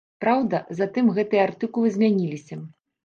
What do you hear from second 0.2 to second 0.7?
Праўда,